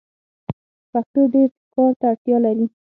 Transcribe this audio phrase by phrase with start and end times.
[0.91, 2.65] پښتو ډير کار ته اړتیا لري.